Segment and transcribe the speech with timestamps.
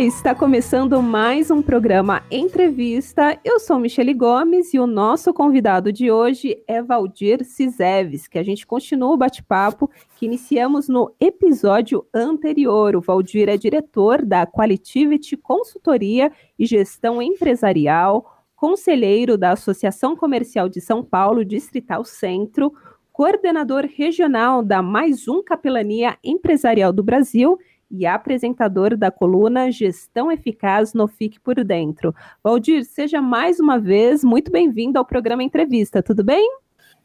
[0.00, 3.38] Está começando mais um programa Entrevista.
[3.44, 8.42] Eu sou Michele Gomes e o nosso convidado de hoje é Valdir Ciseves, que a
[8.42, 12.96] gente continua o bate-papo que iniciamos no episódio anterior.
[12.96, 20.80] O Valdir é diretor da Qualitivity Consultoria e Gestão Empresarial, conselheiro da Associação Comercial de
[20.80, 22.72] São Paulo, Distrital Centro,
[23.12, 27.56] coordenador regional da Mais Um Capelania Empresarial do Brasil
[27.90, 32.14] e apresentador da coluna Gestão Eficaz no Fique por Dentro.
[32.42, 36.48] Valdir, seja mais uma vez muito bem-vindo ao programa Entrevista, tudo bem?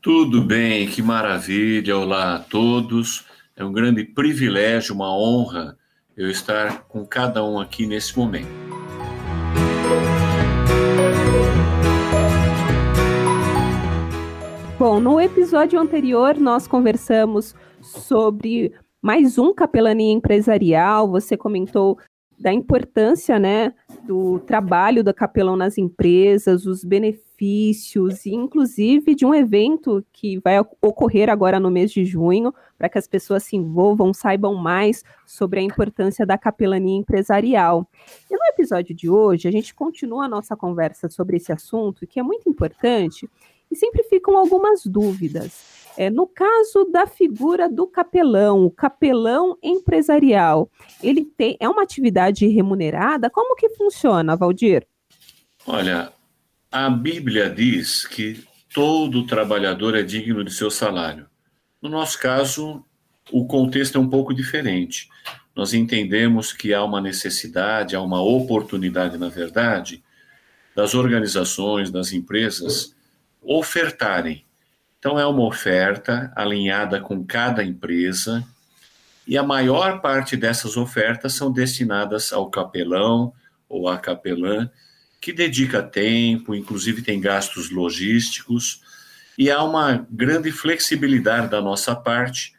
[0.01, 1.97] Tudo bem, que maravilha.
[1.97, 3.25] Olá a todos.
[3.55, 5.77] É um grande privilégio, uma honra
[6.15, 8.47] eu estar com cada um aqui nesse momento.
[14.77, 21.09] Bom, no episódio anterior nós conversamos sobre mais um capelania empresarial.
[21.09, 21.97] Você comentou
[22.37, 23.73] da importância, né,
[24.05, 30.57] do trabalho da capelão nas empresas, os benefícios e inclusive de um evento que vai
[30.81, 35.59] ocorrer agora no mês de junho, para que as pessoas se envolvam, saibam mais sobre
[35.59, 37.85] a importância da capelania empresarial.
[38.31, 42.21] E no episódio de hoje, a gente continua a nossa conversa sobre esse assunto, que
[42.21, 43.29] é muito importante,
[43.69, 45.78] e sempre ficam algumas dúvidas.
[45.99, 50.71] É, no caso da figura do capelão, o capelão empresarial,
[51.03, 53.29] ele tem é uma atividade remunerada?
[53.29, 54.87] Como que funciona, Valdir?
[55.67, 56.13] Olha,
[56.71, 58.41] a Bíblia diz que
[58.73, 61.27] todo trabalhador é digno de seu salário.
[61.81, 62.81] No nosso caso,
[63.29, 65.09] o contexto é um pouco diferente.
[65.53, 70.01] Nós entendemos que há uma necessidade, há uma oportunidade, na verdade,
[70.73, 72.95] das organizações, das empresas
[73.41, 74.45] ofertarem
[74.99, 78.45] então, é uma oferta alinhada com cada empresa,
[79.25, 83.33] e a maior parte dessas ofertas são destinadas ao capelão
[83.69, 84.69] ou à capelã,
[85.21, 88.81] que dedica tempo, inclusive tem gastos logísticos,
[89.37, 92.53] e há uma grande flexibilidade da nossa parte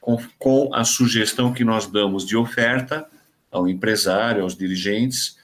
[0.00, 3.06] com, com a sugestão que nós damos de oferta
[3.50, 5.36] ao empresário, aos dirigentes,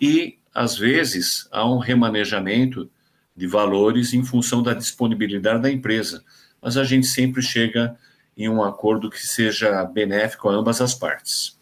[0.00, 2.88] e às vezes há um remanejamento
[3.36, 6.24] de valores em função da disponibilidade da empresa.
[6.62, 7.96] Mas a gente sempre chega
[8.36, 11.58] em um acordo que seja benéfico a ambas as partes.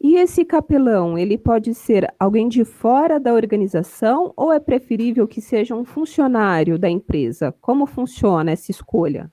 [0.00, 5.40] E esse capelão, ele pode ser alguém de fora da organização ou é preferível que
[5.40, 7.52] seja um funcionário da empresa?
[7.60, 9.30] Como funciona essa escolha?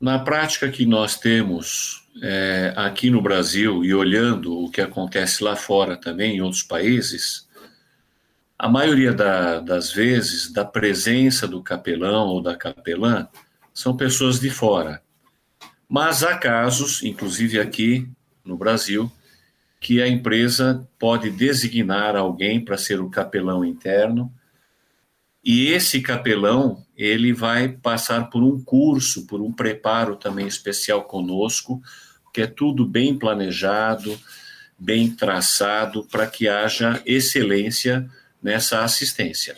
[0.00, 5.54] Na prática que nós temos é, aqui no Brasil e olhando o que acontece lá
[5.56, 7.45] fora também, em outros países,
[8.58, 13.28] a maioria da, das vezes, da presença do capelão ou da capelã,
[13.72, 15.02] são pessoas de fora.
[15.88, 18.08] Mas há casos, inclusive aqui
[18.44, 19.12] no Brasil,
[19.78, 24.32] que a empresa pode designar alguém para ser o capelão interno,
[25.44, 31.80] e esse capelão, ele vai passar por um curso, por um preparo também especial conosco,
[32.34, 34.18] que é tudo bem planejado,
[34.76, 38.10] bem traçado, para que haja excelência
[38.46, 39.56] nessa assistência.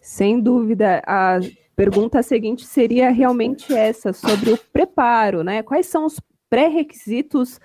[0.00, 1.40] Sem dúvida, a
[1.74, 5.60] pergunta seguinte seria realmente essa, sobre o preparo, né?
[5.60, 7.58] Quais são os pré-requisitos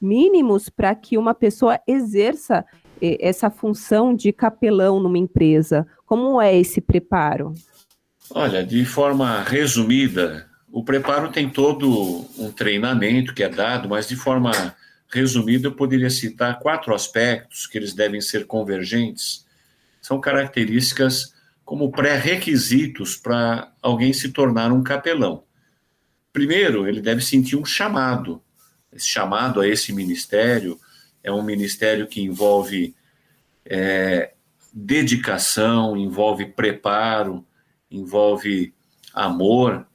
[0.00, 2.64] mínimos para que uma pessoa exerça
[3.00, 5.86] essa função de capelão numa empresa?
[6.04, 7.54] Como é esse preparo?
[8.32, 14.16] Olha, de forma resumida, o preparo tem todo um treinamento que é dado, mas de
[14.16, 14.50] forma
[15.08, 19.48] resumida eu poderia citar quatro aspectos que eles devem ser convergentes
[20.10, 21.32] são características
[21.64, 25.44] como pré-requisitos para alguém se tornar um capelão.
[26.32, 28.42] Primeiro, ele deve sentir um chamado.
[28.92, 30.80] Esse chamado a esse ministério
[31.22, 32.92] é um ministério que envolve
[33.64, 34.32] é,
[34.72, 37.46] dedicação, envolve preparo,
[37.88, 38.74] envolve
[39.14, 39.86] amor,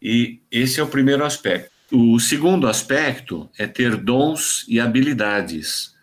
[0.00, 1.70] e esse é o primeiro aspecto.
[1.92, 5.94] O segundo aspecto é ter dons e habilidades.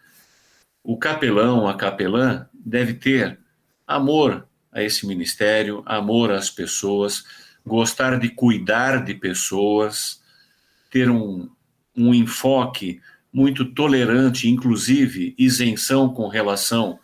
[0.84, 3.40] O capelão, a capelã, deve ter
[3.88, 7.24] amor a esse ministério, amor às pessoas,
[7.66, 10.22] gostar de cuidar de pessoas,
[10.90, 11.50] ter um,
[11.96, 13.02] um enfoque
[13.32, 17.00] muito tolerante, inclusive isenção com relação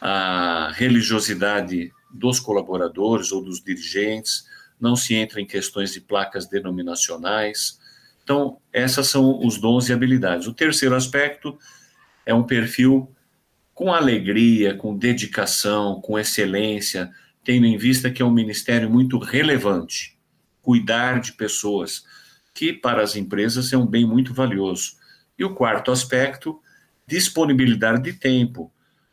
[0.00, 4.46] à religiosidade dos colaboradores ou dos dirigentes,
[4.80, 7.78] não se entra em questões de placas denominacionais.
[8.22, 10.46] Então, essas são os dons e habilidades.
[10.46, 11.58] O terceiro aspecto
[12.24, 13.12] é um perfil
[13.78, 17.12] com alegria, com dedicação, com excelência,
[17.44, 20.18] tendo em vista que é um ministério muito relevante.
[20.60, 22.02] Cuidar de pessoas,
[22.52, 24.96] que para as empresas é um bem muito valioso.
[25.38, 26.60] E o quarto aspecto,
[27.06, 28.72] disponibilidade de tempo.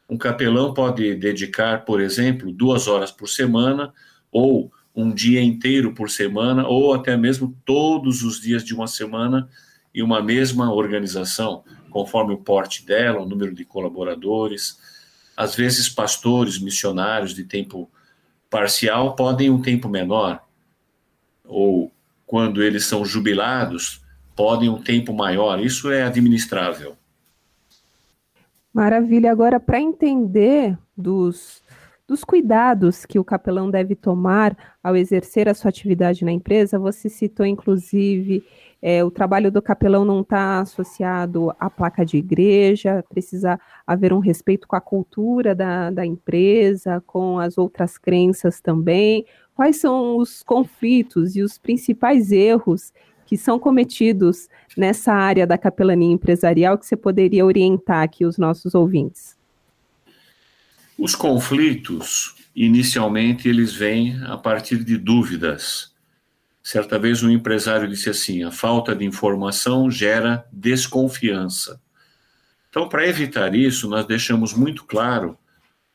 [0.10, 3.94] Um capelão pode dedicar, por exemplo, duas horas por semana,
[4.32, 9.48] ou um dia inteiro por semana, ou até mesmo todos os dias de uma semana
[9.96, 14.78] em uma mesma organização, conforme o porte dela, o número de colaboradores.
[15.38, 17.90] Às vezes, pastores, missionários de tempo
[18.50, 20.44] parcial podem um tempo menor,
[21.46, 21.92] ou
[22.28, 24.02] quando eles são jubilados,
[24.36, 25.60] podem um tempo maior.
[25.60, 26.98] Isso é administrável.
[28.74, 29.32] Maravilha.
[29.32, 31.64] Agora, para entender dos,
[32.06, 37.08] dos cuidados que o capelão deve tomar ao exercer a sua atividade na empresa, você
[37.08, 38.44] citou, inclusive,
[38.88, 44.20] é, o trabalho do capelão não está associado à placa de igreja, precisa haver um
[44.20, 49.26] respeito com a cultura da, da empresa, com as outras crenças também.
[49.56, 52.94] Quais são os conflitos e os principais erros
[53.26, 54.48] que são cometidos
[54.78, 59.36] nessa área da capelania empresarial que você poderia orientar aqui os nossos ouvintes?
[60.96, 65.95] Os conflitos, inicialmente, eles vêm a partir de dúvidas.
[66.66, 71.80] Certa vez um empresário disse assim: a falta de informação gera desconfiança.
[72.68, 75.38] Então, para evitar isso, nós deixamos muito claro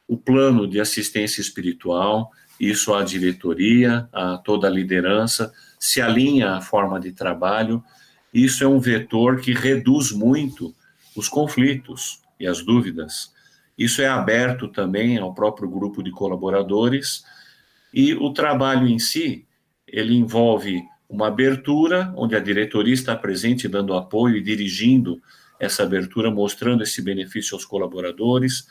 [0.06, 2.30] o plano de assistência espiritual,
[2.60, 7.82] isso à diretoria, a toda a liderança, se alinha à forma de trabalho.
[8.32, 10.72] Isso é um vetor que reduz muito
[11.16, 13.32] os conflitos e as dúvidas.
[13.76, 17.24] Isso é aberto também ao próprio grupo de colaboradores
[17.92, 19.44] e o trabalho em si,
[19.92, 25.20] ele envolve uma abertura onde a diretoria está presente dando apoio e dirigindo
[25.58, 28.66] essa abertura, mostrando esse benefício aos colaboradores.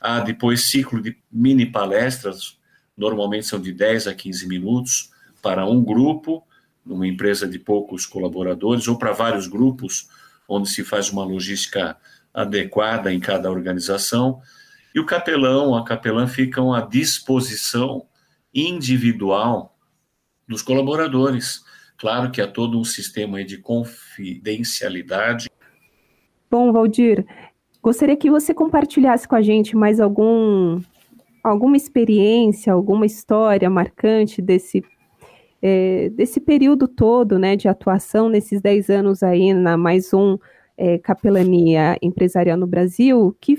[0.00, 2.58] Há depois ciclo de mini palestras,
[2.96, 5.10] normalmente são de 10 a 15 minutos
[5.40, 6.42] para um grupo
[6.84, 10.08] numa empresa de poucos colaboradores ou para vários grupos,
[10.48, 11.96] onde se faz uma logística
[12.34, 14.40] adequada em cada organização.
[14.94, 18.06] E o capelão, a capelã ficam à disposição
[18.52, 19.71] individual
[20.48, 21.64] dos colaboradores.
[21.96, 25.48] Claro que há todo um sistema de confidencialidade.
[26.50, 27.24] Bom, Valdir,
[27.82, 30.80] gostaria que você compartilhasse com a gente mais algum
[31.42, 34.84] alguma experiência, alguma história marcante desse
[35.62, 40.36] é, desse período todo né, de atuação, nesses 10 anos aí na mais um
[40.76, 43.56] é, capelania empresarial no Brasil, que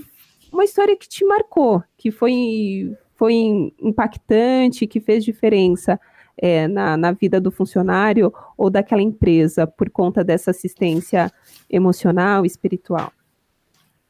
[0.52, 3.34] uma história que te marcou, que foi, foi
[3.82, 6.00] impactante, que fez diferença
[6.38, 11.32] é, na, na vida do funcionário ou daquela empresa por conta dessa assistência
[11.70, 13.12] emocional, espiritual?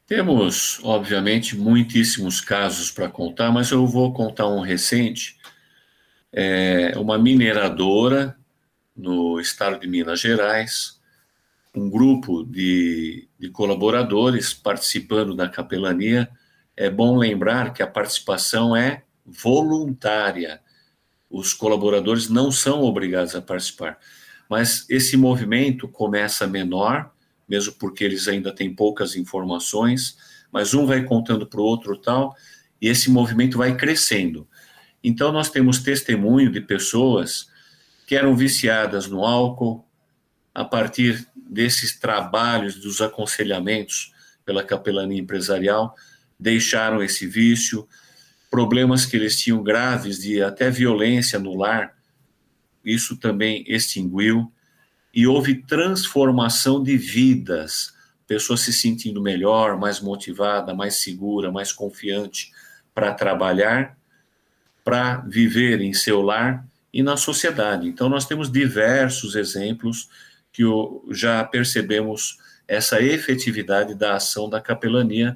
[0.05, 5.37] Temos, obviamente, muitíssimos casos para contar, mas eu vou contar um recente
[6.33, 8.35] é uma mineradora
[8.97, 10.99] no estado de Minas Gerais,
[11.75, 16.27] um grupo de, de colaboradores participando da capelania.
[16.75, 20.59] É bom lembrar que a participação é voluntária.
[21.33, 23.97] Os colaboradores não são obrigados a participar.
[24.47, 27.12] Mas esse movimento começa menor,
[27.50, 30.15] mesmo porque eles ainda têm poucas informações,
[30.51, 32.35] mas um vai contando para o outro tal,
[32.80, 34.48] e esse movimento vai crescendo.
[35.03, 37.48] Então, nós temos testemunho de pessoas
[38.05, 39.84] que eram viciadas no álcool,
[40.53, 44.13] a partir desses trabalhos, dos aconselhamentos
[44.46, 45.96] pela capelania empresarial,
[46.39, 47.88] deixaram esse vício,
[48.53, 51.98] problemas que eles tinham graves de até violência no lar,
[52.86, 54.53] isso também extinguiu,
[55.12, 57.95] e houve transformação de vidas,
[58.27, 62.51] pessoas se sentindo melhor, mais motivada, mais segura, mais confiante
[62.93, 63.98] para trabalhar
[64.83, 67.88] para viver em seu lar e na sociedade.
[67.88, 70.07] Então, nós temos diversos exemplos
[70.51, 70.62] que
[71.10, 75.36] já percebemos essa efetividade da ação da capelania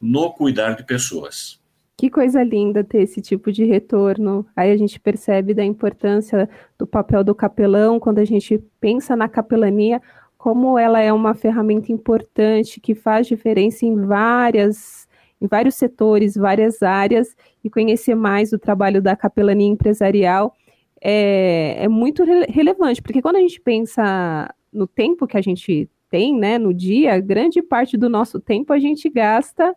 [0.00, 1.60] no cuidar de pessoas.
[2.02, 4.44] Que coisa linda ter esse tipo de retorno.
[4.56, 9.28] Aí a gente percebe da importância do papel do capelão quando a gente pensa na
[9.28, 10.02] capelania,
[10.36, 15.06] como ela é uma ferramenta importante que faz diferença em várias
[15.40, 20.56] em vários setores, várias áreas, e conhecer mais o trabalho da capelania empresarial
[21.00, 25.88] é, é muito re relevante, porque quando a gente pensa no tempo que a gente
[26.10, 29.72] tem, né, no dia, grande parte do nosso tempo a gente gasta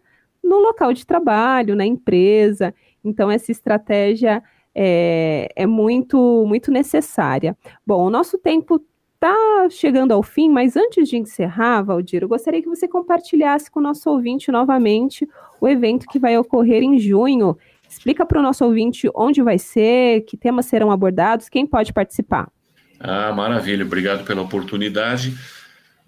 [0.46, 2.74] no local de trabalho, na empresa.
[3.04, 7.58] Então, essa estratégia é, é muito, muito necessária.
[7.86, 8.82] Bom, o nosso tempo
[9.16, 13.80] está chegando ao fim, mas antes de encerrar, Valdir, eu gostaria que você compartilhasse com
[13.80, 15.28] o nosso ouvinte novamente
[15.60, 17.58] o evento que vai ocorrer em junho.
[17.90, 22.52] Explica para o nosso ouvinte onde vai ser, que temas serão abordados, quem pode participar.
[23.00, 25.36] Ah, maravilha, obrigado pela oportunidade.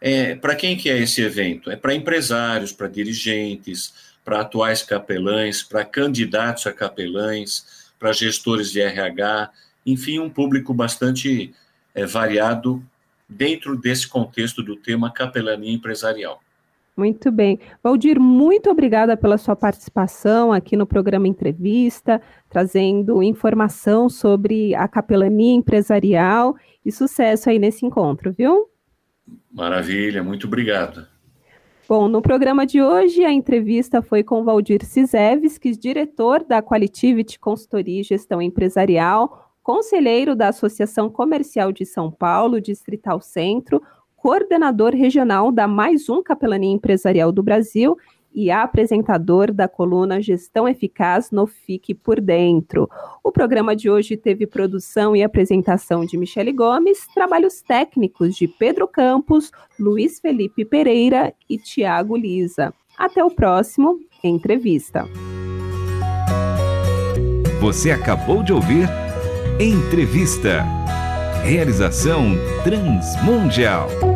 [0.00, 1.70] É, para quem que é esse evento?
[1.70, 8.80] É para empresários, para dirigentes, para atuais capelães, para candidatos a capelães, para gestores de
[8.80, 9.50] RH,
[9.86, 11.54] enfim, um público bastante
[11.94, 12.84] é, variado
[13.28, 16.42] dentro desse contexto do tema capelania empresarial.
[16.96, 17.58] Muito bem.
[17.82, 22.20] Valdir, muito obrigada pela sua participação aqui no programa Entrevista,
[22.50, 28.68] trazendo informação sobre a capelania empresarial e sucesso aí nesse encontro, viu?
[29.50, 31.06] Maravilha, muito obrigado.
[31.88, 38.00] Bom, no programa de hoje, a entrevista foi com Valdir Cisevski, diretor da Qualitivity Consultoria
[38.00, 43.82] e Gestão Empresarial, conselheiro da Associação Comercial de São Paulo, Distrital Centro,
[44.22, 47.96] coordenador regional da Mais Um Capelania Empresarial do Brasil
[48.32, 52.88] e apresentador da coluna Gestão Eficaz no Fique por Dentro.
[53.24, 58.86] O programa de hoje teve produção e apresentação de Michele Gomes, trabalhos técnicos de Pedro
[58.86, 62.72] Campos, Luiz Felipe Pereira e Tiago Lisa.
[62.96, 65.04] Até o próximo Entrevista.
[67.60, 68.88] Você acabou de ouvir
[69.58, 70.64] Entrevista.
[71.42, 74.11] Realização Transmundial.